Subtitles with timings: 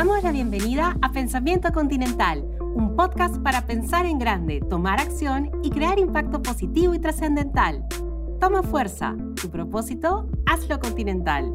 [0.00, 2.42] damos la bienvenida a Pensamiento Continental,
[2.74, 7.84] un podcast para pensar en grande, tomar acción y crear impacto positivo y trascendental.
[8.40, 11.52] Toma fuerza, tu propósito, hazlo continental.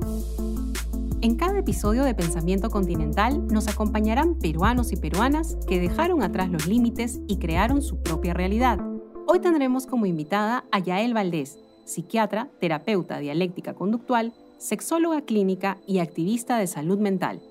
[1.21, 6.67] En cada episodio de Pensamiento Continental nos acompañarán peruanos y peruanas que dejaron atrás los
[6.67, 8.77] límites y crearon su propia realidad.
[9.25, 16.59] Hoy tendremos como invitada a Yael Valdés, psiquiatra, terapeuta dialéctica conductual, sexóloga clínica y activista
[16.59, 17.41] de salud mental.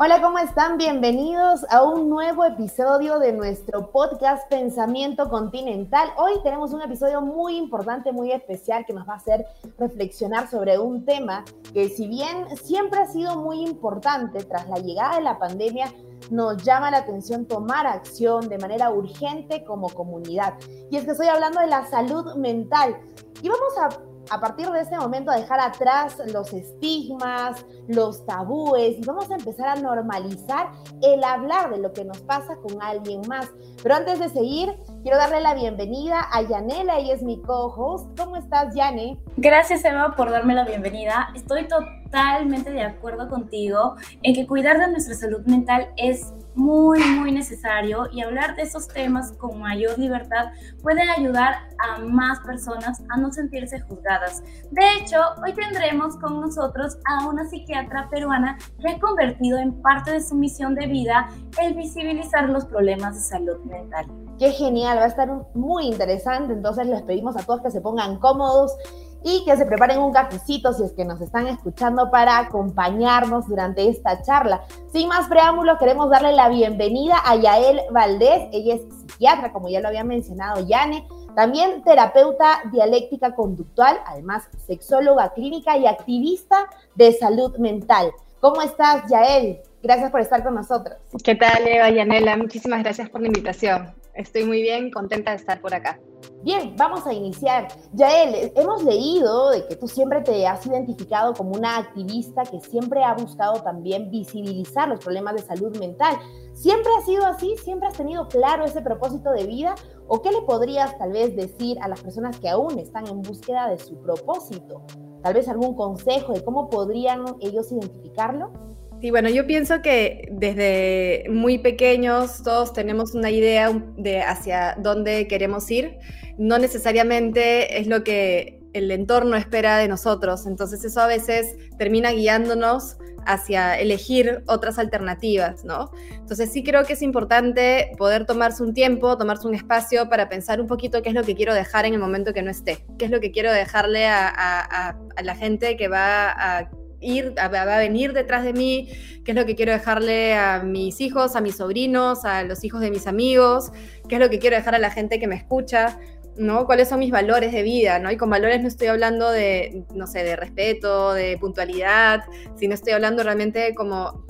[0.00, 0.78] Hola, ¿cómo están?
[0.78, 6.10] Bienvenidos a un nuevo episodio de nuestro podcast Pensamiento Continental.
[6.16, 9.44] Hoy tenemos un episodio muy importante, muy especial, que nos va a hacer
[9.76, 15.16] reflexionar sobre un tema que si bien siempre ha sido muy importante tras la llegada
[15.16, 15.92] de la pandemia,
[16.30, 20.54] nos llama la atención tomar acción de manera urgente como comunidad.
[20.92, 22.96] Y es que estoy hablando de la salud mental.
[23.42, 23.88] Y vamos a
[24.30, 29.34] a partir de este momento a dejar atrás los estigmas, los tabúes y vamos a
[29.34, 30.70] empezar a normalizar
[31.02, 33.50] el hablar de lo que nos pasa con alguien más.
[33.82, 38.18] Pero antes de seguir, quiero darle la bienvenida a Yanela, ella es mi co-host.
[38.18, 39.18] ¿Cómo estás, Yane?
[39.36, 41.28] Gracias, Eva, por darme la bienvenida.
[41.34, 47.30] Estoy totalmente de acuerdo contigo en que cuidar de nuestra salud mental es muy, muy
[47.30, 50.46] necesario y hablar de esos temas con mayor libertad
[50.82, 54.42] puede ayudar a más personas a no sentirse juzgadas.
[54.70, 60.12] De hecho, hoy tendremos con nosotros a una psiquiatra peruana que ha convertido en parte
[60.12, 61.28] de su misión de vida
[61.62, 64.06] el visibilizar los problemas de salud mental.
[64.38, 68.18] Qué genial, va a estar muy interesante, entonces les pedimos a todos que se pongan
[68.18, 68.76] cómodos
[69.22, 73.88] y que se preparen un cafecito si es que nos están escuchando para acompañarnos durante
[73.88, 74.62] esta charla.
[74.92, 78.48] Sin más preámbulos, queremos darle la bienvenida a Yael Valdés.
[78.52, 85.32] Ella es psiquiatra, como ya lo había mencionado Yane, también terapeuta dialéctica conductual, además sexóloga
[85.34, 88.12] clínica y activista de salud mental.
[88.40, 89.60] ¿Cómo estás, Yael?
[89.82, 90.96] Gracias por estar con nosotros.
[91.22, 92.36] ¿Qué tal, Eva Yanela?
[92.36, 93.94] Muchísimas gracias por la invitación.
[94.18, 96.00] Estoy muy bien, contenta de estar por acá.
[96.42, 97.68] Bien, vamos a iniciar.
[97.92, 103.04] Yael, hemos leído de que tú siempre te has identificado como una activista que siempre
[103.04, 106.18] ha buscado también visibilizar los problemas de salud mental.
[106.52, 107.54] ¿Siempre ha sido así?
[107.62, 109.76] ¿Siempre has tenido claro ese propósito de vida?
[110.08, 113.68] ¿O qué le podrías tal vez decir a las personas que aún están en búsqueda
[113.70, 114.82] de su propósito?
[115.22, 118.50] Tal vez algún consejo de cómo podrían ellos identificarlo.
[119.00, 125.28] Sí, bueno, yo pienso que desde muy pequeños todos tenemos una idea de hacia dónde
[125.28, 125.98] queremos ir.
[126.36, 130.46] No necesariamente es lo que el entorno espera de nosotros.
[130.46, 135.90] Entonces eso a veces termina guiándonos hacia elegir otras alternativas, ¿no?
[136.12, 140.60] Entonces sí creo que es importante poder tomarse un tiempo, tomarse un espacio para pensar
[140.60, 143.04] un poquito qué es lo que quiero dejar en el momento que no esté, qué
[143.04, 146.70] es lo que quiero dejarle a, la gente que va a
[147.00, 148.88] ir, va a venir detrás de mí,
[149.24, 152.80] qué es lo que quiero dejarle a mis hijos, a mis sobrinos, a los hijos
[152.80, 153.72] de mis amigos,
[154.08, 155.98] qué es lo que quiero dejar a la gente que me escucha,
[156.38, 156.66] ¿no?
[156.66, 158.10] ¿Cuáles son mis valores de vida, ¿no?
[158.10, 162.20] Y con valores no estoy hablando de, no sé, de respeto, de puntualidad,
[162.56, 164.24] sino estoy hablando realmente como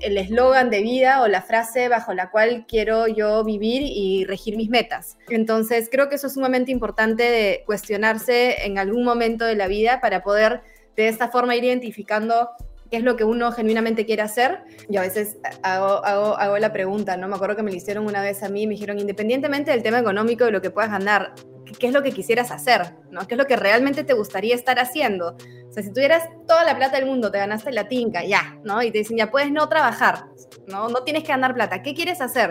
[0.00, 4.56] el eslogan de vida o la frase bajo la cual quiero yo vivir y regir
[4.56, 5.18] mis metas.
[5.28, 10.00] Entonces, creo que eso es sumamente importante de cuestionarse en algún momento de la vida
[10.00, 10.62] para poder
[10.96, 12.50] de esta forma ir identificando
[12.90, 14.62] qué es lo que uno genuinamente quiere hacer.
[14.88, 17.28] Yo a veces hago, hago, hago la pregunta, ¿no?
[17.28, 20.00] Me acuerdo que me lo hicieron una vez a mí, me dijeron, independientemente del tema
[20.00, 21.32] económico, de lo que puedas ganar,
[21.78, 22.94] ¿qué es lo que quisieras hacer?
[23.10, 23.26] ¿no?
[23.26, 25.36] ¿Qué es lo que realmente te gustaría estar haciendo?
[25.68, 28.82] O sea, si tuvieras toda la plata del mundo, te ganaste la tinca, ya, ¿no?
[28.82, 30.24] Y te dicen, ya puedes no trabajar,
[30.66, 30.88] ¿no?
[30.88, 31.82] No tienes que ganar plata.
[31.82, 32.50] ¿Qué quieres hacer?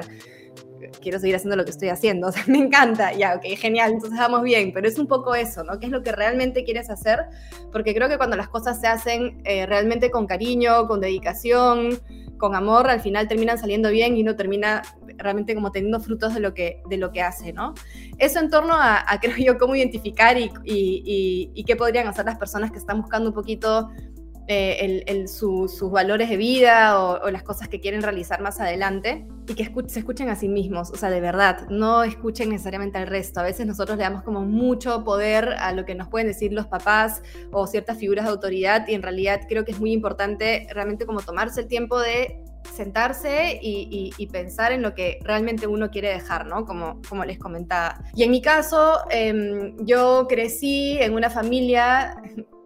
[1.01, 4.17] Quiero seguir haciendo lo que estoy haciendo, o sea, me encanta, ya, ok, genial, entonces
[4.19, 5.79] vamos bien, pero es un poco eso, ¿no?
[5.79, 7.19] ¿Qué es lo que realmente quieres hacer?
[7.71, 11.99] Porque creo que cuando las cosas se hacen eh, realmente con cariño, con dedicación,
[12.37, 14.81] con amor, al final terminan saliendo bien y uno termina
[15.17, 17.73] realmente como teniendo frutos de lo que, de lo que hace, ¿no?
[18.17, 22.37] Eso en torno a, creo yo, cómo identificar y, y, y qué podrían hacer las
[22.37, 23.89] personas que están buscando un poquito
[24.51, 29.71] eh, sus valores de vida o, las cosas que quieren realizar más adelante y que
[29.87, 33.41] se escuchen a sí mismos, o sea, de verdad, no escuchen necesariamente al resto.
[33.41, 36.65] A veces nosotros le damos como mucho poder a lo que nos pueden decir los
[36.65, 41.05] papás o ciertas figuras de autoridad y en realidad creo que es muy importante realmente
[41.05, 42.41] como tomarse el tiempo de
[42.75, 46.65] sentarse y, pensar en lo que realmente uno quiere dejar, ¿no?
[46.65, 48.03] Como, como les comentaba.
[48.15, 52.15] Y en mi caso, em, yo crecí en una familia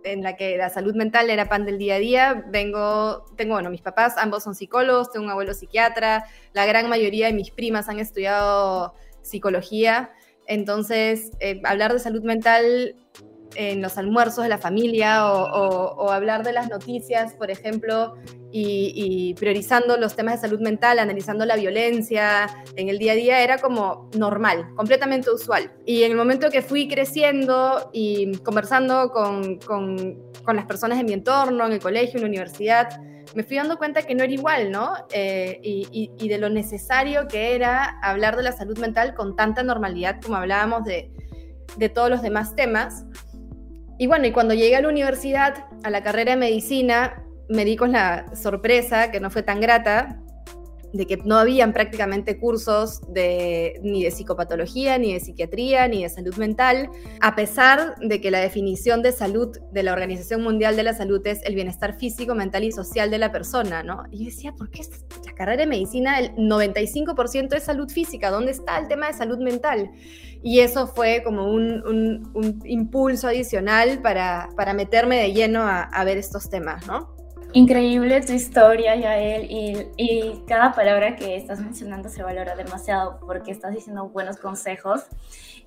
[0.03, 2.45] en la que la salud mental era pan del día a día.
[2.49, 7.27] Vengo, tengo, bueno, mis papás, ambos son psicólogos, tengo un abuelo psiquiatra, la gran mayoría
[7.27, 10.11] de mis primas han estudiado psicología.
[10.47, 12.95] Entonces, eh, hablar de salud mental
[13.55, 18.15] en los almuerzos de la familia o, hablar de las noticias, por ejemplo,
[18.51, 23.43] y, priorizando los temas de salud mental, analizando la violencia en el día a día,
[23.43, 25.71] era como normal, completamente usual.
[25.85, 31.05] Y en el momento que fui creciendo y conversando con, con, con las personas en
[31.05, 33.01] mi entorno, en el colegio, en la universidad,
[33.35, 34.93] me fui dando cuenta que no era igual, ¿no?
[35.11, 39.63] Eh, y, y, de lo necesario que era hablar de la salud mental con tanta
[39.63, 41.11] normalidad como hablábamos de,
[41.77, 43.05] de todos los demás temas.
[43.97, 47.75] Y bueno, y cuando llegué a la universidad, a la carrera de medicina, me di
[47.75, 50.22] con la sorpresa, que no fue tan grata,
[50.93, 56.09] de que no habían prácticamente cursos de, ni de psicopatología, ni de psiquiatría, ni de
[56.09, 60.83] salud mental, a pesar de que la definición de salud de la Organización Mundial de
[60.83, 64.03] la Salud es el bienestar físico, mental y social de la persona, ¿no?
[64.11, 64.81] Y yo decía, ¿por qué
[65.25, 68.29] la carrera de medicina el 95% es salud física?
[68.29, 69.89] ¿Dónde está el tema de salud mental?
[70.43, 71.73] Y eso fue como un,
[72.65, 77.22] impulso adicional para, para meterme de lleno a, a ver estos temas, ¿no?
[77.55, 83.51] Increíble tu historia, Yael, y, y cada palabra que estás mencionando se valora demasiado porque
[83.51, 85.03] estás diciendo buenos consejos.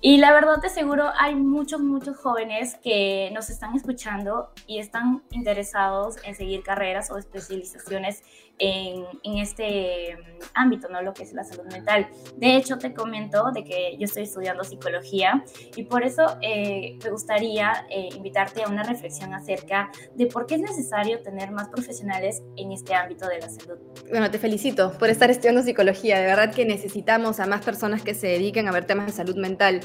[0.01, 5.23] Y la verdad te seguro hay muchos, muchos jóvenes que nos están escuchando y están
[5.31, 8.21] interesados en seguir carreras o especializaciones
[8.59, 10.17] en, en, este
[10.53, 11.01] ámbito, ¿no?
[11.01, 12.07] Lo que es la salud mental.
[12.37, 15.43] De hecho, te comento de que yo estoy estudiando psicología
[15.75, 20.55] y por eso eh, me gustaría eh, invitarte a una reflexión acerca de por qué
[20.55, 23.77] es necesario tener más profesionales en este ámbito de la salud.
[24.09, 26.19] Bueno, te felicito por estar estudiando psicología.
[26.19, 29.35] De verdad que necesitamos a más personas que se dediquen a ver temas de salud
[29.35, 29.81] mental.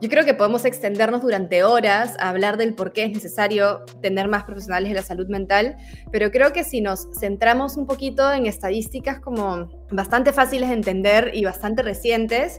[0.00, 4.28] Yo creo que podemos extendernos durante horas a hablar del por qué es necesario tener
[4.28, 5.76] más profesionales de la salud mental,
[6.10, 11.30] pero creo que si nos centramos un poquito en estadísticas como bastante fáciles de entender
[11.34, 12.58] y bastante recientes,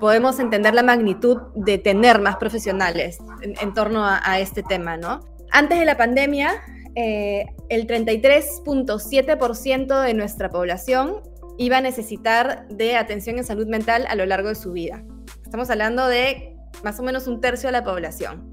[0.00, 5.20] podemos entender la magnitud de tener más profesionales en, torno a, este tema, ¿no?
[5.50, 6.62] Antes de la pandemia,
[6.94, 11.20] eh, el 33.7% de nuestra población
[11.58, 15.02] iba a necesitar de atención en salud mental a lo largo de su vida.
[15.44, 18.51] Estamos hablando de más o menos un tercio de la población,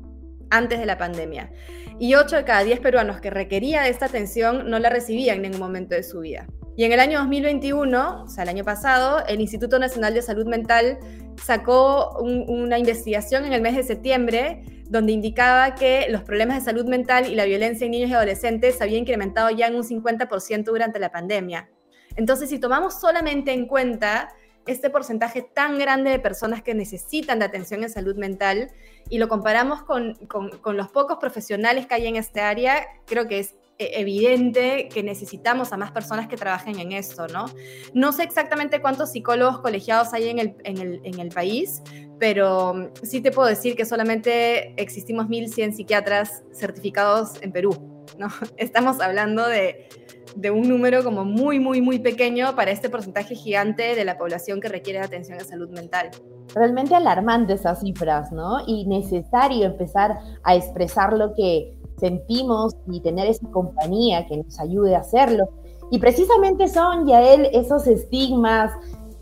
[0.50, 1.52] antes de la pandemia.
[2.00, 5.60] Y 8 de cada 10 peruanos que requería esta atención no la recibían en ningún
[5.60, 6.48] momento de su vida.
[6.78, 10.48] Y en el año 2021, o sea, el año pasado, el Instituto Nacional de Salud
[10.48, 10.98] Mental
[11.44, 16.86] sacó una investigación en el mes de septiembre donde indicaba que los problemas de salud
[16.86, 20.64] mental y la violencia en niños y adolescentes se había incrementado ya en un 50%
[20.64, 21.70] durante la pandemia.
[22.16, 24.30] Entonces, si tomamos solamente en cuenta
[24.70, 28.72] este porcentaje tan grande de personas que necesitan de atención en salud mental
[29.10, 30.18] y lo comparamos con,
[30.66, 35.74] los pocos profesionales que hay en este área, creo que es e, evidente que necesitamos
[35.74, 37.46] a más personas que trabajen en esto, ¿no?
[37.94, 41.82] No sé exactamente cuántos psicólogos colegiados hay en el, en el país,
[42.20, 48.28] pero sí te puedo decir que solamente existimos 1.100 psiquiatras certificados en Perú, ¿no?
[48.58, 49.90] Estamos hablando de
[50.36, 54.60] de un número como muy, muy, muy pequeño para este porcentaje gigante de la población
[54.60, 56.10] que requiere atención a salud mental.
[56.56, 58.60] Realmente alarmante esas cifras, ¿no?
[58.66, 64.96] Y necesario empezar a expresar lo que sentimos y tener esa compañía que nos ayude
[64.96, 65.50] a hacerlo.
[65.92, 68.72] Y precisamente son, Yael, esos estigmas,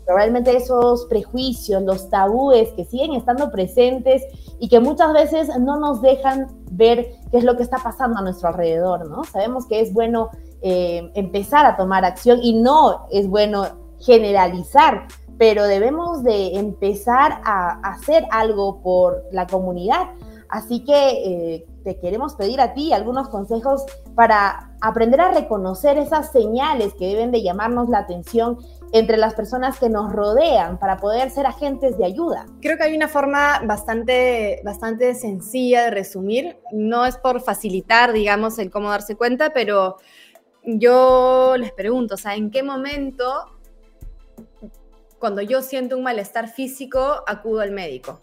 [0.06, 4.22] realmente esos prejuicios, los tabúes que siguen estando presentes
[4.58, 8.22] y que muchas veces no nos dejan ver qué es lo que está pasando a
[8.22, 9.24] nuestro alrededor, ¿no?
[9.24, 10.30] Sabemos que es bueno
[10.62, 13.66] eh, empezar a tomar acción y no es bueno
[14.00, 15.06] generalizar,
[15.38, 20.08] pero debemos de empezar a hacer algo por la comunidad.
[20.48, 26.32] Así que eh, te queremos pedir a ti algunos consejos para aprender a reconocer esas
[26.32, 28.58] señales que deben de llamarnos la atención
[28.92, 32.46] entre las personas que nos rodean para poder ser agentes de ayuda.
[32.60, 36.58] Creo que hay una forma bastante, bastante sencilla de resumir.
[36.72, 39.96] No es por facilitar, digamos, el cómo darse cuenta, pero
[40.64, 43.58] yo les pregunto, o sea, ¿en qué momento,
[45.18, 48.20] cuando yo siento un malestar físico, acudo al médico?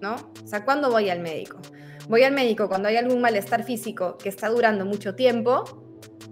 [0.00, 0.14] ¿No?
[0.14, 1.58] O sea, ¿cuándo voy al médico?
[2.08, 5.64] Voy al médico cuando hay algún malestar físico que está durando mucho tiempo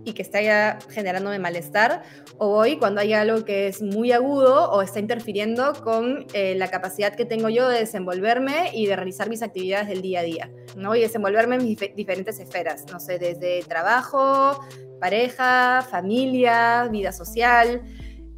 [0.04, 2.02] y que está ya generándome malestar,
[2.38, 6.68] o voy cuando hay algo que es muy agudo o está interfiriendo con eh, la
[6.68, 10.50] capacidad que tengo yo de desenvolverme y de realizar mis actividades del día a día,
[10.76, 10.94] ¿no?
[10.96, 14.60] Y desenvolverme en mis diferentes esferas, no sé, desde trabajo,
[15.00, 17.82] pareja, familia, vida social.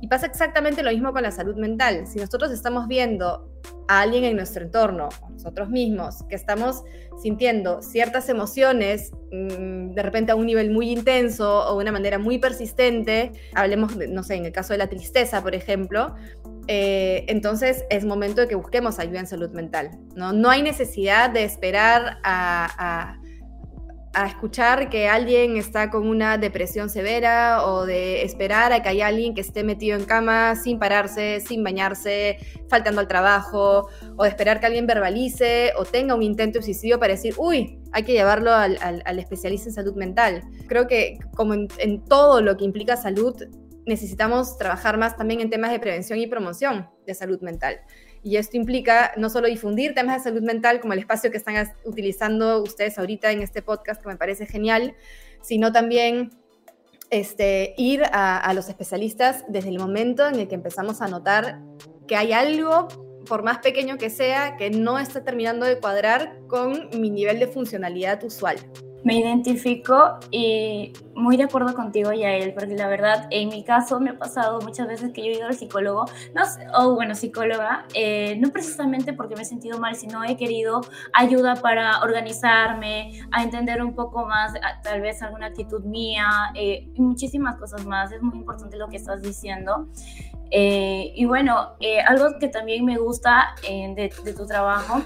[0.00, 2.08] Y pasa exactamente lo mismo con la salud mental.
[2.08, 3.51] Si nosotros estamos viendo
[3.88, 6.82] a alguien en nuestro entorno, nosotros mismos, que estamos
[7.20, 12.18] sintiendo ciertas emociones, mm, de repente a un nivel muy intenso o de una manera
[12.18, 16.14] muy persistente, hablemos, no sé, en el caso de la tristeza, por ejemplo,
[16.68, 19.90] eh, entonces es momento de que busquemos ayuda en salud mental.
[20.14, 23.21] No, no hay necesidad de esperar a, a,
[24.26, 29.34] escuchar que alguien está con una depresión severa o de esperar a que haya alguien
[29.34, 32.38] que esté metido en cama sin pararse, sin bañarse,
[32.68, 36.98] faltando al trabajo, o de esperar que alguien verbalice o tenga un intento de suicidio
[36.98, 40.42] para decir, uy, hay que llevarlo al, al, especialista en salud mental.
[40.66, 43.34] Creo que como en todo lo que implica salud,
[43.86, 47.80] necesitamos trabajar más también en temas de prevención y promoción de salud mental.
[48.22, 51.72] Y esto implica no solo difundir temas de salud mental como el espacio que están
[51.84, 54.94] utilizando ustedes ahorita en este podcast, que me parece genial,
[55.40, 56.30] sino también
[57.10, 61.60] este, ir a, a los especialistas desde el momento en el que empezamos a notar
[62.06, 62.88] que hay algo,
[63.26, 67.48] por más pequeño que sea, que no está terminando de cuadrar con mi nivel de
[67.48, 68.56] funcionalidad usual
[69.04, 74.10] me identifico y muy de acuerdo contigo, Yael, porque la verdad, en mi caso me
[74.10, 76.04] ha pasado muchas veces que yo he ido al psicólogo,
[76.34, 76.42] no
[76.78, 80.80] o bueno, psicóloga, eh, no precisamente porque me he sentido mal, sino he querido
[81.12, 87.56] ayuda para organizarme, a entender un poco más, tal vez alguna actitud mía eh, muchísimas
[87.56, 88.12] cosas más.
[88.12, 89.88] Es muy importante lo que estás diciendo.
[90.54, 95.00] Eh, y bueno, eh, algo que también me gusta eh, de, tu trabajo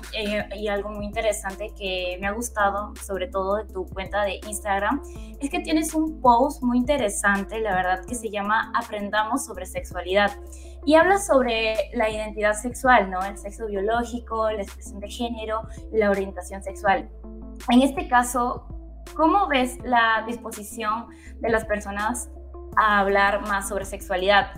[0.56, 5.00] y algo muy interesante que me ha gustado, sobre todo de tu cuenta de Instagram,
[5.40, 10.32] es que tienes un post muy interesante, la verdad, que se llama Aprendamos sobre sexualidad.
[10.84, 13.22] Y habla sobre la identidad sexual, ¿no?
[13.24, 15.62] El sexo biológico, la expresión de género,
[15.92, 17.08] la orientación sexual.
[17.70, 18.66] En este caso,
[19.14, 21.06] ¿cómo ves la disposición
[21.38, 22.30] de las personas
[22.76, 24.48] a hablar más sobre sexualidad?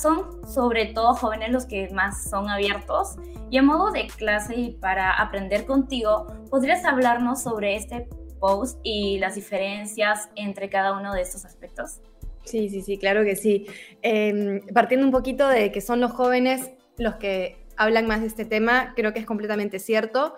[0.00, 3.16] Son sobre todo jóvenes los que más son abiertos.
[3.50, 8.08] Y a modo de clase y para aprender contigo, ¿podrías hablarnos sobre este
[8.40, 12.00] post y las diferencias entre cada uno de estos aspectos?
[12.44, 13.66] Sí, sí, sí, claro que sí.
[14.02, 18.44] Em, partiendo un poquito de que son los jóvenes los que hablan más de este
[18.44, 20.34] tema, creo que es completamente cierto.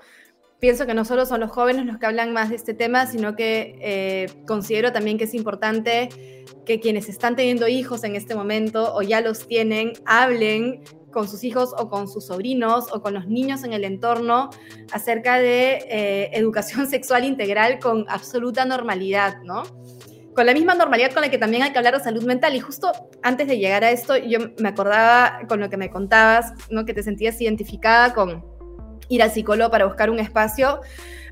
[0.59, 3.37] Pienso que no solo son los jóvenes los que hablan más de este tema, sino
[3.37, 6.09] que eh, considero también que es importante
[6.65, 10.83] que quienes están teniendo hijos en este momento o ya los tienen, hablen
[11.13, 14.51] con sus hijos o con sus sobrinos o con los niños en el entorno
[14.93, 19.63] acerca de eh, educación sexual integral con absoluta normalidad, ¿no?
[20.35, 22.55] Con la misma normalidad con la que también hay que hablar de salud mental.
[22.55, 26.53] Y justo antes de llegar a esto, yo me acordaba con lo que me contabas,
[26.71, 26.85] ¿no?
[26.85, 28.56] Que te sentías identificada con
[29.09, 30.81] ir al psicólogo para buscar un espacio.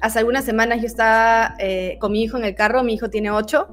[0.00, 3.30] Hace algunas semanas yo estaba eh, con mi hijo en el carro, mi hijo tiene
[3.30, 3.68] ocho,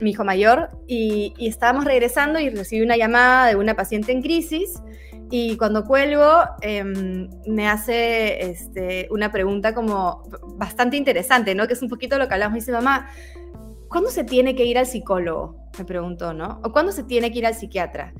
[0.00, 4.82] mi hijo mayor, y, estábamos regresando y recibí una llamada de una paciente en crisis.
[5.30, 10.24] Y cuando cuelgo, em, me hace este, una pregunta como
[10.56, 11.66] bastante interesante, ¿no?
[11.66, 12.52] Que es un poquito lo que hablamos.
[12.52, 13.08] Me dice, mamá,
[13.88, 15.56] ¿cuándo se tiene que ir al psicólogo?
[15.78, 16.60] Me preguntó, ¿no?
[16.64, 18.12] ¿O cuándo se tiene que ir al psiquiatra?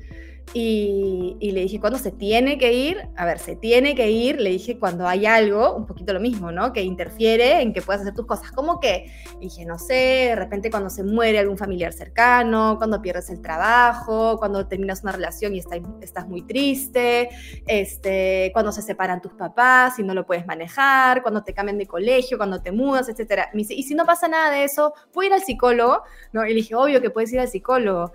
[0.55, 3.09] Y, le dije, ¿cuándo se tiene que ir?
[3.15, 6.51] A ver, se tiene que ir, le dije, cuando hay algo, un poquito lo mismo,
[6.51, 6.73] ¿no?
[6.73, 8.51] Que interfiere en que puedas hacer tus cosas.
[8.51, 9.11] ¿Cómo que?
[9.39, 14.37] dije, no sé, de repente cuando se muere algún familiar cercano, cuando pierdes el trabajo,
[14.37, 15.61] cuando terminas una relación y
[16.01, 17.29] estás muy triste,
[17.67, 21.87] este, cuando se separan tus papás y no lo puedes manejar, cuando te cambian de
[21.87, 23.47] colegio, cuando te mudas, etc.
[23.53, 26.03] Me dice, y si no pasa nada de eso, ¿puedo ir al psicólogo?
[26.31, 26.45] ¿No?
[26.45, 28.13] Y le dije, obvio que puedes ir al psicólogo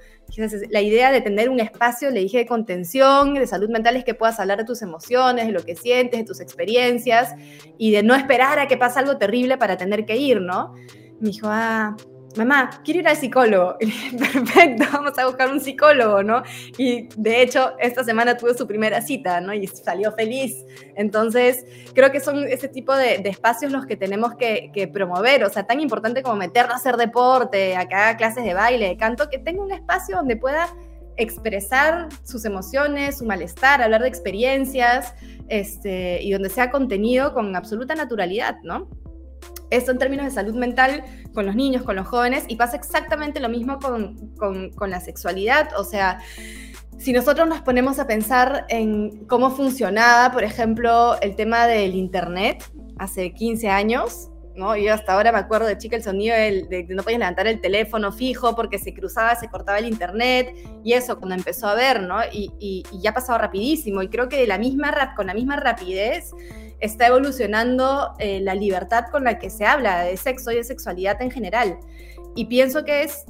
[0.70, 4.12] la idea de tener un espacio, le dije, de contención, de salud mental, es que
[4.12, 7.34] puedas hablar de tus emociones, de lo que sientes, de tus experiencias
[7.78, 10.74] y de no esperar a que pase algo terrible para tener que ir, ¿no?
[11.20, 11.96] Me dijo, ah,
[12.36, 13.76] mamá, quiero ir al psicólogo.
[13.80, 16.42] Y dije, perfecto, vamos a buscar un psicólogo, ¿no?
[16.76, 19.54] Y de hecho, esta semana tuve su primera cita, ¿no?
[19.54, 20.66] Y salió feliz.
[20.96, 25.44] Entonces, creo que son ese tipo de, espacios los que tenemos que, promover.
[25.44, 29.28] O sea, tan importante como meterlo a hacer deporte, acá clases de baile, de canto,
[29.30, 30.68] que tenga un espacio donde pueda
[31.18, 35.14] expresar sus emociones, su malestar, hablar de experiencias,
[35.48, 38.88] este, y donde sea contenido con absoluta naturalidad, ¿no?
[39.70, 43.40] Esto en términos de salud mental con los niños, con los jóvenes, y pasa exactamente
[43.40, 45.70] lo mismo con, con, la sexualidad.
[45.76, 46.20] O sea,
[46.98, 52.64] si nosotros nos ponemos a pensar en cómo funcionaba, por ejemplo, el tema del Internet
[52.98, 54.76] hace 15 años, ¿no?
[54.76, 58.12] Yo hasta ahora me acuerdo de chica el sonido de, no podías levantar el teléfono
[58.12, 62.18] fijo porque se cruzaba, se cortaba el internet y eso cuando empezó a ver, ¿no?
[62.32, 65.34] Y, y, y ya ha pasado rapidísimo y creo que de la misma, con la
[65.34, 66.32] misma rapidez
[66.80, 71.20] está evolucionando eh, la libertad con la que se habla de sexo y de sexualidad
[71.22, 71.78] en general.
[72.36, 73.24] Y pienso que es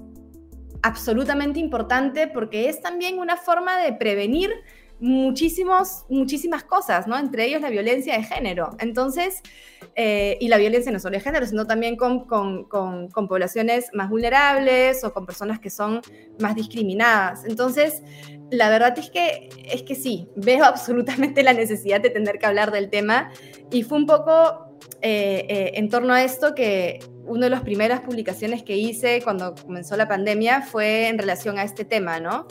[0.82, 4.50] absolutamente importante porque es también una forma de prevenir
[5.00, 7.18] muchísimos, muchísimas cosas, ¿no?
[7.18, 8.70] Entre ellos la violencia de género.
[8.78, 9.42] Entonces,
[9.94, 14.10] eh, y la violencia no solo de género, sino también con, con, con, poblaciones más
[14.10, 16.00] vulnerables o con personas que son
[16.40, 17.44] más discriminadas.
[17.44, 18.02] Entonces,
[18.50, 22.70] la verdad es que, es que sí, veo absolutamente la necesidad de tener que hablar
[22.70, 23.30] del tema
[23.70, 24.68] y fue un poco
[25.00, 29.54] eh, eh, en torno a esto que una de las primeras publicaciones que hice cuando
[29.54, 32.46] comenzó la pandemia fue en relación a este tema, ¿no?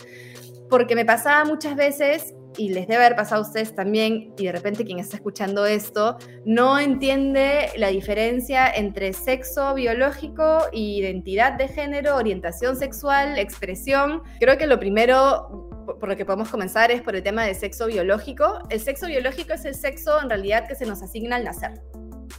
[0.70, 4.52] Porque me pasaba muchas veces y les debe haber pasado a ustedes también, y de
[4.52, 12.16] repente quien está escuchando esto no entiende la diferencia entre sexo biológico identidad de género,
[12.16, 14.24] orientación sexual, expresión.
[14.40, 15.68] Creo que lo primero
[16.00, 18.60] por lo que podemos comenzar es por el tema del sexo biológico.
[18.70, 21.82] El sexo biológico es el sexo en realidad que se nos asigna al nacer.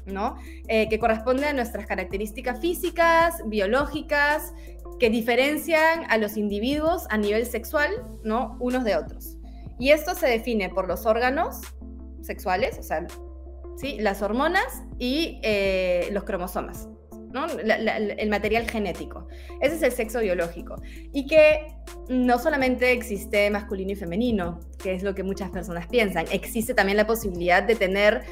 [0.06, 0.37] ¿no?
[0.68, 4.54] Eh, que corresponde a nuestras características físicas, biológicas,
[4.98, 7.90] que diferencian a los individuos a nivel sexual,
[8.25, 8.56] ¿no?
[8.58, 9.38] Unos de otros.
[9.78, 11.61] Y esto se define por los órganos
[12.23, 13.06] sexuales, o sea,
[13.76, 13.99] ¿sí?
[14.00, 16.88] las hormonas y eh, los cromosomas,
[17.32, 17.47] ¿no?
[17.47, 19.28] el material genético.
[19.61, 20.76] Ese es el sexo biológico.
[21.12, 21.75] Y que
[22.08, 26.97] no solamente existe masculino y femenino, que es lo que muchas personas piensan, existe también
[26.97, 28.23] la posibilidad de tener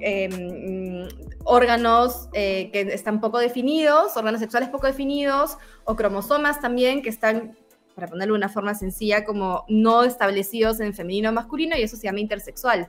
[0.00, 1.06] em,
[1.44, 7.56] órganos eh, que están poco definidos, órganos sexuales poco definidos, o cromosomas también que están
[7.94, 11.96] para ponerlo de una forma sencilla, como no establecidos en femenino o masculino y eso
[11.96, 12.88] se llama intersexual,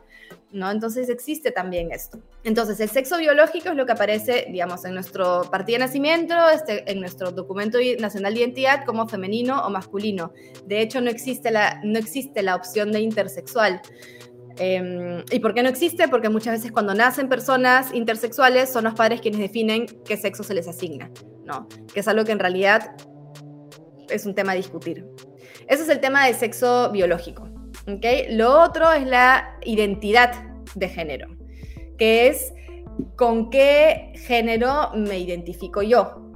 [0.51, 0.70] ¿no?
[0.72, 2.20] Entonces existe también esto.
[2.43, 6.89] Entonces el sexo biológico es lo que aparece, digamos, en nuestro partido de nacimiento, este,
[6.91, 10.34] en nuestro documento nacional de identidad como femenino o masculino.
[10.65, 13.81] De hecho, no existe la, no existe la opción de intersexual.
[14.58, 16.08] Em, ¿Y por qué no existe?
[16.08, 20.53] Porque muchas veces cuando nacen personas intersexuales son los padres quienes definen qué sexo se
[20.53, 21.10] les asigna,
[21.46, 21.67] ¿no?
[21.93, 22.96] Que es algo que en realidad
[24.12, 25.06] es un tema a discutir.
[25.68, 27.48] Ese es el tema del sexo biológico.
[27.88, 28.36] ¿okay?
[28.36, 30.34] Lo otro es la identidad
[30.75, 31.27] de género,
[31.98, 32.53] que es
[33.15, 36.32] con qué género me identifico yo,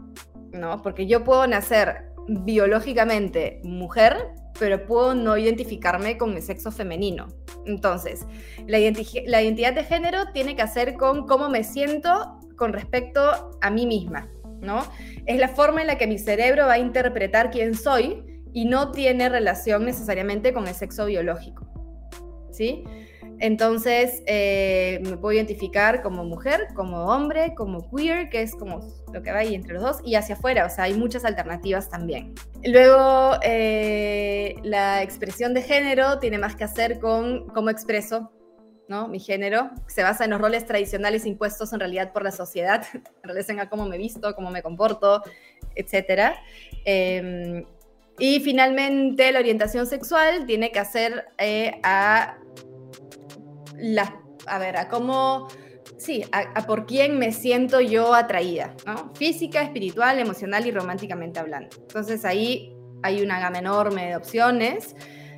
[0.51, 0.81] ¿no?
[0.81, 4.17] Porque yo puedo nacer biológicamente mujer,
[4.59, 7.27] pero puedo no identificarme con mi sexo femenino.
[7.65, 8.25] Entonces,
[8.67, 13.69] la, la identidad de género tiene que hacer con cómo me siento con respecto a
[13.69, 14.29] mí misma.
[15.25, 18.23] Es la forma en la que mi cerebro va a interpretar quién soy
[18.53, 21.67] y no tiene relación necesariamente con el sexo biológico,
[22.51, 22.83] ¿sí?
[23.39, 28.79] Entonces, eh, me puedo identificar como mujer, como hombre, como queer, que es como
[29.13, 31.89] lo que va ahí entre los dos, y hacia afuera, o sea, hay muchas alternativas
[31.89, 32.33] también.
[32.63, 38.31] Luego, eh, la expresión de género tiene más que hacer con cómo expreso
[38.87, 39.07] ¿no?
[39.07, 43.29] Mi género se basa en los roles tradicionales impuestos en realidad por la sociedad, en
[43.29, 45.23] relación a cómo me visto, cómo me comporto,
[45.75, 46.35] etc.
[46.85, 47.65] Em,
[48.17, 52.37] y finalmente, la orientación sexual tiene que hacer eh, a
[53.77, 55.47] la, a ver, a cómo,
[55.97, 59.13] sí, a, por quién me siento yo atraída, ¿no?
[59.15, 61.75] Física, espiritual, emocional y románticamente hablando.
[61.77, 64.95] Entonces ahí hay una gama enorme de opciones.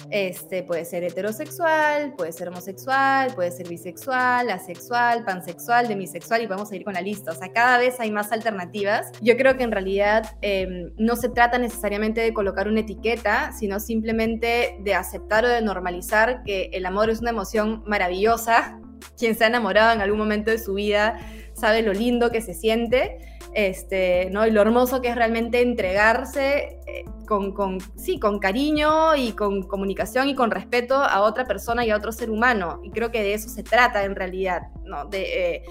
[0.09, 6.71] Este, puede ser heterosexual, puede ser homosexual, puede ser bisexual, asexual, pansexual, demisexual y vamos
[6.71, 7.31] a ir con la lista.
[7.31, 9.11] O sea, cada vez hay más alternativas.
[9.21, 13.79] Yo creo que en realidad em, no se trata necesariamente de colocar una etiqueta, sino
[13.79, 18.79] simplemente de aceptar o de normalizar que el amor es una emoción maravillosa.
[19.17, 21.19] Quien se ha enamorado en algún momento de su vida
[21.57, 23.17] sabe lo lindo que se siente
[23.57, 24.45] este, ¿no?
[24.45, 29.63] Y lo hermoso que es realmente entregarse eh, con, con, sí, con cariño y con
[29.63, 32.79] comunicación y con respeto a otra persona y a otro ser humano.
[32.83, 35.05] Y creo que de eso se trata en realidad, ¿no?
[35.05, 35.63] De, eh,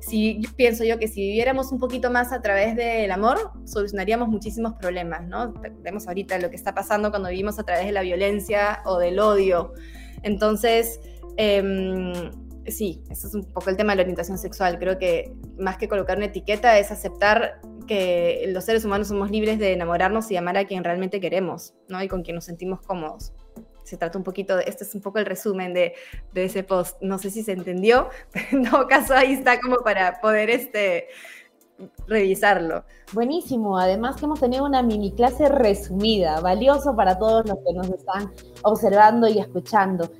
[0.00, 4.74] si pienso yo que si viviéramos un poquito más a través del amor, solucionaríamos muchísimos
[4.74, 5.52] problemas, ¿no?
[5.80, 9.18] Vemos ahorita lo que está pasando cuando vivimos a través de la violencia o del
[9.18, 9.72] odio.
[10.22, 11.00] Entonces,
[11.36, 12.30] eh,
[12.66, 14.78] sí, ese es un poco el tema de la orientación sexual.
[14.78, 19.58] Creo que más que colocar una etiqueta es aceptar que los seres humanos somos libres
[19.58, 22.02] de enamorarnos y amar a quien realmente queremos, ¿no?
[22.02, 23.32] Y con quien nos sentimos cómodos.
[23.84, 25.94] Se trata un poquito de, este es un poco el resumen de,
[26.32, 26.96] de ese post.
[27.02, 31.08] No sé si se entendió, pero en todo caso ahí está como para poder este,
[32.06, 32.84] revisarlo.
[33.12, 37.88] Buenísimo, además que hemos tenido una mini clase resumida, valioso para todos los que nos
[37.88, 40.10] están observando y escuchando.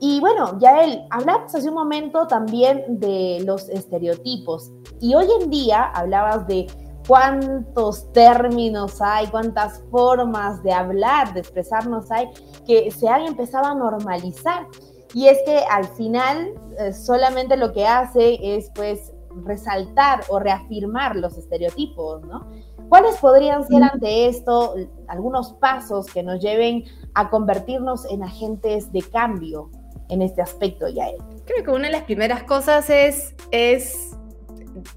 [0.00, 4.70] Y bueno, ya él, hablabas hace un momento también de los estereotipos.
[5.00, 6.66] Y hoy en día hablabas de
[7.08, 12.28] cuántos términos hay, cuántas formas de hablar, de expresarnos hay,
[12.66, 14.66] que se han empezado a normalizar.
[15.14, 21.16] Y es que al final eh, solamente lo que hace es pues resaltar o reafirmar
[21.16, 22.46] los estereotipos, ¿no?
[22.88, 24.74] ¿Cuáles podrían ser ante esto
[25.08, 29.70] algunos pasos que nos lleven a convertirnos en agentes de cambio
[30.08, 31.16] en este aspecto, Yael?
[31.44, 34.16] Creo que una de las primeras cosas es, es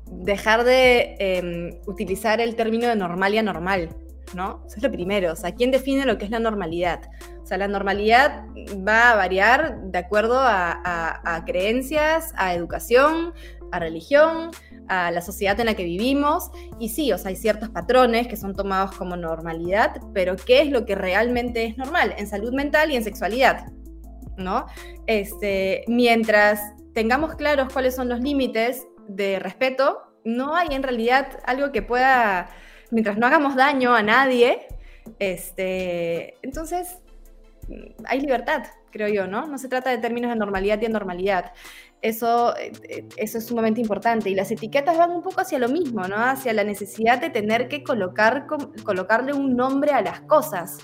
[0.07, 3.89] dejar de em, utilizar el término de normal y anormal,
[4.35, 4.63] ¿no?
[4.67, 5.33] Eso es lo primero.
[5.33, 7.01] O sea, ¿quién define lo que es la normalidad?
[7.41, 8.45] O sea, la normalidad
[8.87, 13.33] va a variar de acuerdo a, creencias, a educación,
[13.71, 14.51] a religión,
[14.87, 16.51] a la sociedad en la que vivimos.
[16.79, 20.69] Y sí, o sea, hay ciertos patrones que son tomados como normalidad, pero ¿qué es
[20.69, 23.65] lo que realmente es normal en salud mental y en sexualidad?
[24.39, 24.65] ¿No?
[25.06, 26.60] Este, mientras
[26.93, 32.49] tengamos claros cuáles son los límites de respeto, no hay en realidad algo que pueda,
[32.89, 34.67] mientras no hagamos daño a nadie,
[35.19, 36.99] este, entonces
[38.05, 39.47] hay libertad, creo yo, ¿no?
[39.47, 41.51] No se trata de términos de normalidad y anormalidad.
[42.01, 44.29] Eso, eh, eso es sumamente importante.
[44.29, 46.15] Y las etiquetas van un poco hacia lo mismo, ¿no?
[46.15, 48.47] Hacia la necesidad de tener que colocar,
[48.84, 50.77] colocarle un nombre a las cosas.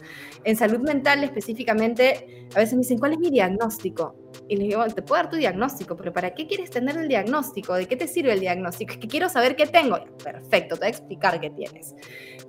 [0.43, 4.15] En salud mental específicamente, a veces me dicen, ¿cuál es mi diagnóstico?
[4.47, 7.73] Y les digo, te puedo dar tu diagnóstico, pero ¿para qué quieres tener el diagnóstico?
[7.73, 8.93] ¿De qué te sirve el diagnóstico?
[8.93, 9.97] Es que quiero saber qué tengo.
[10.23, 11.95] Perfecto, te voy a explicar qué tienes.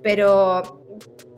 [0.03, 0.86] Pero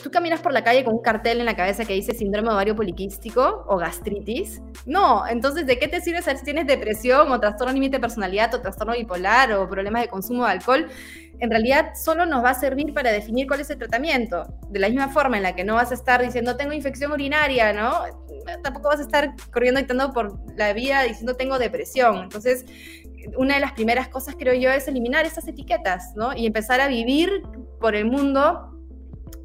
[0.01, 2.75] tú caminas por la calle con un cartel en la cabeza que dice síndrome ovario
[2.75, 4.61] poliquístico o gastritis.
[4.85, 8.61] No, entonces, ¿de qué te sirve si tienes depresión o trastorno límite de personalidad o
[8.61, 10.87] trastorno bipolar o problemas de consumo de alcohol?
[11.39, 14.45] En realidad, solo nos va a servir para definir cuál es el tratamiento.
[14.69, 17.71] De la misma forma en la que no vas a estar diciendo tengo infección urinaria,
[17.73, 17.91] ¿no?
[18.63, 22.23] Tampoco vas a estar corriendo y por la vida diciendo tengo depresión.
[22.23, 22.65] Entonces,
[23.37, 26.35] una de las primeras cosas, creo yo, es eliminar esas etiquetas, ¿no?
[26.35, 27.43] Y empezar a vivir
[27.79, 28.68] por el mundo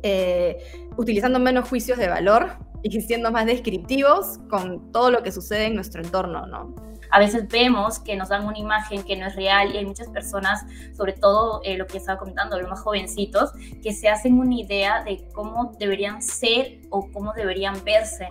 [0.07, 0.59] eh,
[0.99, 5.75] utilizando menos juicios de valor y siendo más descriptivos con todo lo que sucede en
[5.75, 6.75] nuestro entorno, ¿no?
[7.11, 10.09] A veces vemos que nos dan una imagen que no es real y hay muchas
[10.09, 14.55] personas, sobre todo eh, lo que estaba comentando, los más jovencitos, que se hacen una
[14.55, 18.29] idea de cómo deberían ser o cómo deberían verse.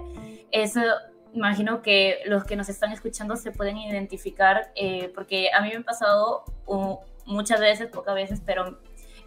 [0.52, 0.82] Eso
[1.34, 5.78] imagino que los que nos están escuchando se pueden identificar, eh, porque a mí me
[5.78, 6.44] ha pasado
[7.26, 8.78] muchas veces, pocas veces, pero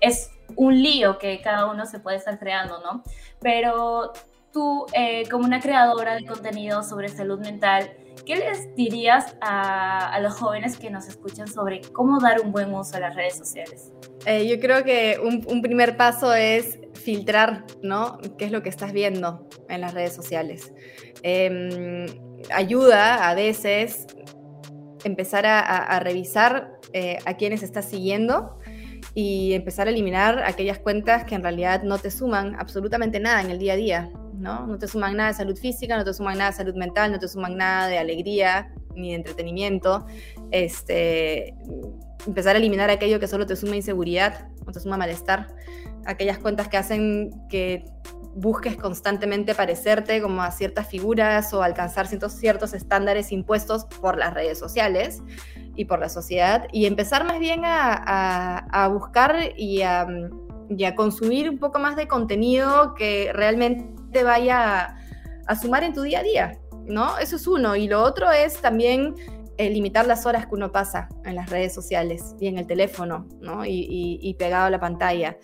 [0.00, 3.02] es un lío que cada uno se puede estar creando, ¿no?
[3.40, 4.12] Pero
[4.52, 7.90] tú, eh, como una creadora de contenido sobre salud mental,
[8.24, 12.96] ¿qué les dirías a, los jóvenes que nos escuchan sobre cómo dar un buen uso
[12.96, 13.92] a las redes sociales?
[14.24, 18.18] Eh, yo creo que un, primer paso es filtrar, ¿no?
[18.38, 20.72] ¿Qué es lo que estás viendo en las redes sociales?
[21.22, 22.06] Em,
[22.50, 24.06] ayuda a veces
[25.04, 28.58] empezar a, revisar eh, a quienes estás siguiendo
[29.14, 33.50] y empezar a eliminar aquellas cuentas que en realidad no te suman absolutamente nada en
[33.50, 34.66] el día a día, ¿no?
[34.66, 37.18] No te suman nada de salud física, no te suman nada de salud mental, no
[37.18, 40.06] te suman nada de alegría ni de entretenimiento.
[40.50, 41.54] Este,
[42.26, 45.48] empezar a eliminar aquello que solo te suma inseguridad o te suma malestar.
[46.04, 47.84] Aquellas cuentas que hacen que
[48.36, 54.34] busques constantemente parecerte como a ciertas figuras o alcanzar ciertos, ciertos estándares impuestos por las
[54.34, 55.22] redes sociales
[55.74, 60.06] y por la sociedad y empezar más bien a, buscar y a,
[60.94, 64.98] consumir un poco más de contenido que realmente vaya
[65.46, 67.16] a, sumar en tu día a día, ¿no?
[67.18, 67.74] Eso es uno.
[67.74, 69.14] Y lo otro es también
[69.56, 73.26] eh, limitar las horas que uno pasa en las redes sociales y en el teléfono,
[73.40, 73.64] ¿no?
[73.64, 75.38] y pegado a la pantalla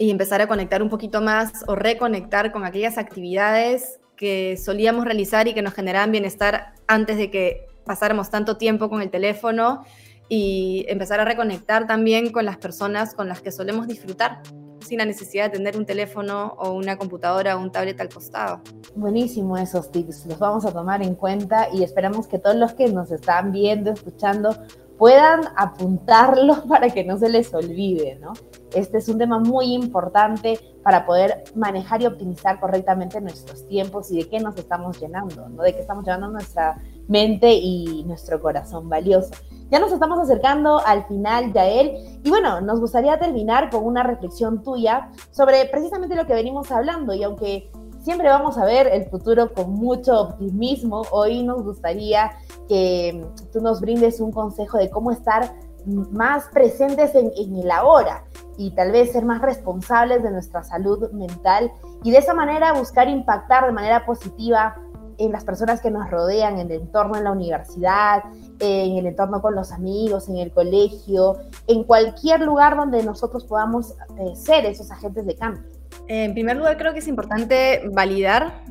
[0.00, 5.46] y empezar a conectar un poquito más o reconectar con aquellas actividades que solíamos realizar
[5.46, 9.84] y que nos generaban bienestar antes de que pasáramos tanto tiempo con el teléfono
[10.30, 14.40] y empezar a reconectar también con las personas con las que solemos disfrutar
[14.80, 18.60] sin la necesidad de tener un teléfono o una computadora o un tablet al costado.
[18.94, 22.88] Buenísimo esos tips, los vamos a tomar en cuenta y esperamos que todos los que
[22.88, 24.56] nos están viendo, escuchando,
[25.00, 28.34] puedan apuntarlos para que no se les olvide, ¿no?
[28.74, 34.18] Este es un tema muy importante para poder manejar y optimizar correctamente nuestros tiempos y
[34.18, 35.62] de qué nos estamos llenando, ¿no?
[35.62, 36.78] De qué estamos llenando nuestra
[37.10, 39.32] mente y nuestro corazón valioso.
[39.68, 44.62] Ya nos estamos acercando al final, Yael, y bueno, nos gustaría terminar con una reflexión
[44.62, 47.70] tuya sobre precisamente lo que venimos hablando, y aunque
[48.00, 52.32] siempre vamos a ver el futuro con mucho optimismo, hoy nos gustaría
[52.68, 55.52] que tú nos brindes un consejo de cómo estar
[55.86, 58.24] más presentes en, en, el ahora
[58.58, 63.08] y tal vez ser más responsables de nuestra salud mental y de esa manera buscar
[63.08, 64.76] impactar de manera positiva
[65.20, 68.24] en las personas que nos rodean, en el entorno en la universidad,
[68.58, 73.92] en el entorno con los amigos, en el colegio, en cualquier lugar donde nosotros podamos
[74.18, 75.62] eh, ser esos agentes de cambio.
[76.08, 78.64] En primer lugar, creo que es importante validar,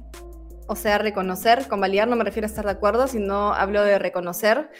[0.67, 1.67] o sea, reconocer.
[1.67, 4.71] Con validar no me refiero a estar de acuerdo, sino hablo de reconocer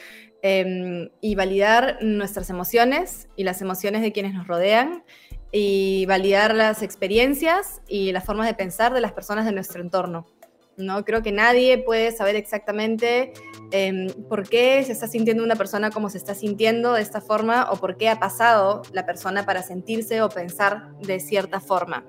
[0.42, 5.04] em, y validar nuestras emociones y las emociones de quienes nos rodean
[5.52, 10.26] y validar las experiencias y las formas de pensar de las personas de nuestro entorno.
[10.80, 11.04] ¿No?
[11.04, 13.32] Creo que nadie puede saber exactamente
[13.72, 17.68] em, por qué se está sintiendo una persona como se está sintiendo de esta forma
[17.70, 22.04] o por qué ha pasado la persona para sentirse o pensar de cierta forma.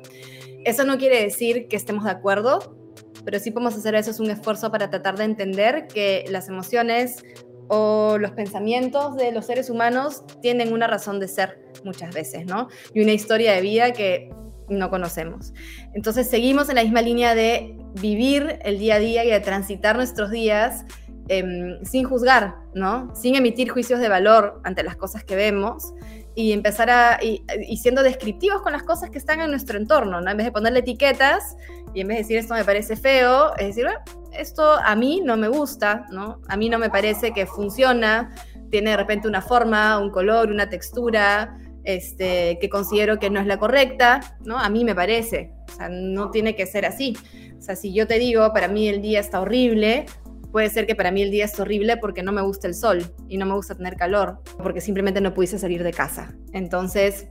[0.65, 2.77] Eso no quiere decir que estemos de acuerdo,
[3.25, 7.23] pero sí podemos hacer eso es un esfuerzo para tratar de entender que las emociones
[7.67, 12.67] o los pensamientos de los seres humanos tienen una razón de ser muchas veces, ¿no?
[12.93, 14.29] Y una historia de vida que
[14.67, 15.53] no conocemos.
[15.93, 19.95] Entonces seguimos en la misma línea de vivir el día a día y de transitar
[19.95, 20.85] nuestros días
[21.27, 23.13] em, sin juzgar, ¿no?
[23.15, 25.93] Sin emitir juicios de valor ante las cosas que vemos
[26.33, 27.43] y empezar a, y,
[27.77, 30.31] siendo descriptivos con las cosas que están en nuestro entorno, ¿no?
[30.31, 31.57] En vez de ponerle etiquetas
[31.93, 33.87] y en vez de decir esto me parece feo, es decir,
[34.31, 36.41] esto a mí no me gusta, ¿no?
[36.47, 38.33] A mí no me parece que funciona,
[38.69, 43.47] tiene de repente una forma, un color, una textura, este, que considero que no es
[43.47, 44.57] la correcta, ¿no?
[44.57, 47.15] A mí me parece, o sea, no tiene que ser así.
[47.57, 50.05] O sea, si yo te digo, para mí el día está horrible,
[50.51, 53.03] puede ser que para mí el día es horrible porque no me gusta el sol
[53.27, 56.35] y no me gusta tener calor, porque simplemente no pudiese salir de casa.
[56.53, 57.27] Entonces,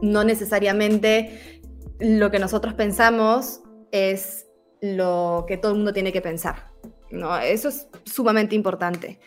[0.00, 1.60] no necesariamente
[1.98, 3.60] lo que nosotros pensamos
[3.92, 4.46] es
[4.80, 6.76] lo que todo el mundo tiene que pensar.
[7.10, 7.36] ¿no?
[7.38, 9.18] Eso es sumamente importante.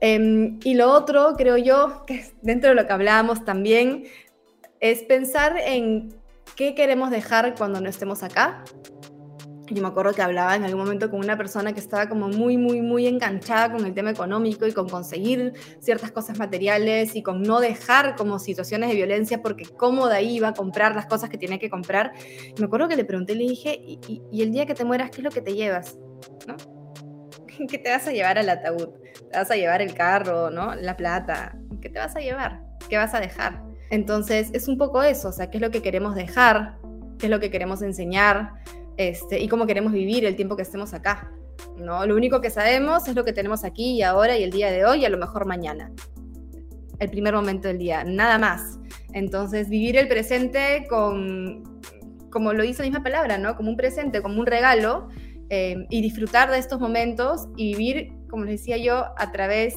[0.00, 4.04] Em, y lo otro, creo yo, que dentro de lo que hablábamos también,
[4.80, 6.14] es pensar en
[6.58, 8.64] qué queremos dejar cuando no estemos acá.
[9.70, 12.56] Yo me acuerdo que hablaba en algún momento con una persona que estaba como muy,
[12.56, 17.42] muy, muy enganchada con el tema económico y con conseguir ciertas cosas materiales y con
[17.42, 21.30] no dejar como situaciones de violencia porque cómo de ahí iba a comprar las cosas
[21.30, 22.12] que tenía que comprar.
[22.58, 25.18] me acuerdo que le pregunté, le dije, ¿y, y el día que te mueras, qué
[25.18, 25.96] es lo que te llevas?
[26.48, 26.56] ¿No?
[27.68, 28.88] ¿Qué te vas a llevar al ataúd?
[29.30, 30.74] ¿Te vas a llevar el carro, ¿no?
[30.74, 31.56] La plata.
[31.80, 32.62] ¿Qué te vas a llevar?
[32.88, 33.67] ¿Qué vas a dejar?
[33.90, 36.76] Entonces, es un poco eso, o sea, qué es lo que queremos dejar,
[37.18, 38.52] qué es lo que queremos enseñar,
[38.96, 41.32] este, y cómo queremos vivir el tiempo que estemos acá.
[41.76, 42.04] ¿no?
[42.06, 44.84] Lo único que sabemos es lo que tenemos aquí y ahora y el día de
[44.84, 45.90] hoy y a lo mejor mañana.
[46.98, 48.78] El primer momento del día, nada más.
[49.12, 51.80] Entonces, vivir el presente con,
[52.30, 53.56] como lo dice la misma palabra, ¿no?
[53.56, 55.08] Como un presente, como un regalo,
[55.50, 59.74] Em, y disfrutar de estos momentos y vivir, como les decía yo, a través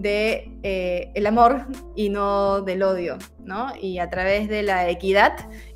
[0.00, 3.72] de eh, el amor y no del odio, ¿no?
[3.80, 5.32] Y a través de la equidad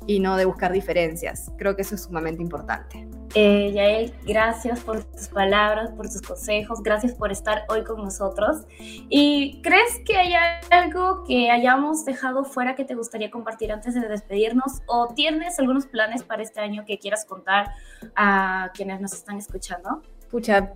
[0.07, 1.51] y no de buscar diferencias.
[1.57, 3.07] Creo que eso es sumamente importante.
[3.37, 8.65] Eh, Yael, gracias por tus palabras, por tus consejos, gracias por estar hoy con nosotros.
[8.79, 10.33] ¿Y crees que hay
[10.71, 14.81] algo que hayamos dejado fuera que te gustaría compartir antes de despedirnos?
[14.87, 17.71] ¿O tienes algunos planes para este año que quieras contar
[18.15, 20.01] a quienes nos están escuchando?
[20.25, 20.73] Escucha,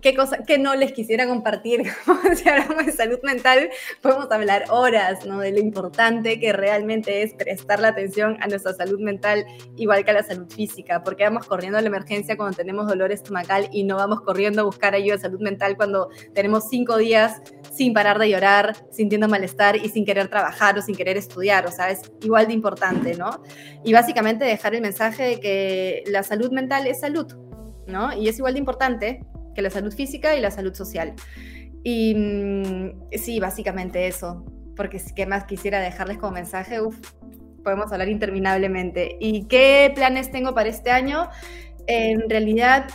[0.00, 1.82] qué cosa que no les quisiera compartir,
[2.36, 3.68] si hablamos de salud mental,
[4.00, 5.40] podemos hablar horas, ¿no?
[5.40, 9.44] De lo importante que realmente es prestar la atención a nuestra salud mental,
[9.76, 13.10] igual que a la salud física, porque vamos corriendo a la emergencia cuando tenemos dolor
[13.10, 17.42] estomacal y no vamos corriendo a buscar ayuda de salud mental cuando tenemos cinco días
[17.74, 21.72] sin parar de llorar, sintiendo malestar y sin querer trabajar o sin querer estudiar, o
[21.72, 23.42] sea, es igual de importante, ¿no?
[23.82, 27.26] Y básicamente dejar el mensaje de que la salud mental es salud,
[27.86, 28.12] ¿no?
[28.12, 31.14] Y es igual de importante que la salud física y la salud social.
[31.84, 34.44] Y mm, sí, básicamente eso,
[34.76, 36.96] porque qué más quisiera dejarles como mensaje, uf,
[37.62, 39.16] podemos hablar interminablemente.
[39.20, 41.28] ¿Y qué planes tengo para este año?
[41.86, 42.86] En realidad,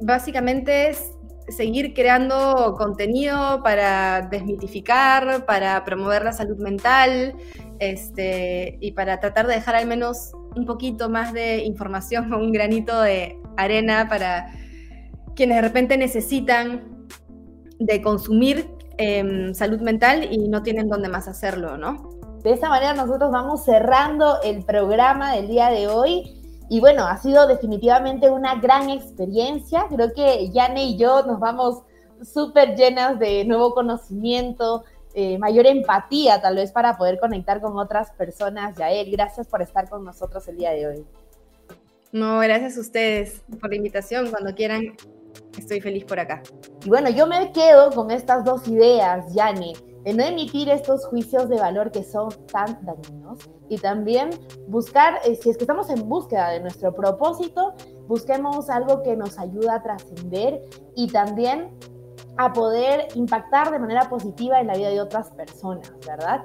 [0.00, 1.12] básicamente es
[1.48, 7.34] seguir creando contenido para desmitificar, para promover la salud mental
[7.80, 13.00] este, y para tratar de dejar al menos un poquito más de información un granito
[13.00, 14.52] de arena para
[15.34, 17.06] quienes de repente necesitan
[17.78, 18.68] de consumir
[18.98, 22.20] em, salud mental y no tienen dónde más hacerlo, ¿no?
[22.42, 26.36] De esta manera nosotros vamos cerrando el programa del día de hoy.
[26.68, 29.86] Y bueno, ha sido definitivamente una gran experiencia.
[29.88, 31.82] Creo que Yane y yo nos vamos
[32.22, 38.10] súper llenas de nuevo conocimiento, eh, mayor empatía tal vez para poder conectar con otras
[38.12, 38.76] personas.
[38.76, 41.06] Yael, gracias por estar con nosotros el día de hoy.
[42.12, 44.30] No, gracias a ustedes por la invitación.
[44.30, 44.96] Cuando quieran,
[45.56, 46.42] estoy feliz por acá.
[46.84, 51.48] Y bueno, yo me quedo con estas dos ideas, Yane, de no emitir estos juicios
[51.48, 54.30] de valor que son tan dañinos y también
[54.66, 57.74] buscar, eh, si es que estamos en búsqueda de nuestro propósito,
[58.08, 60.64] busquemos algo que nos ayude a trascender
[60.96, 61.70] y también
[62.38, 66.44] a poder impactar de manera positiva en la vida de otras personas, ¿verdad?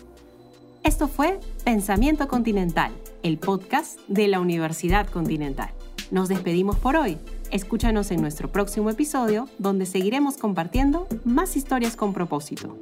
[0.84, 5.70] Esto fue Pensamiento Continental, el podcast de la Universidad Continental.
[6.12, 7.18] Nos despedimos por hoy.
[7.52, 12.76] Escúchanos en nuestro próximo episodio donde seguiremos compartiendo más historias con propósito.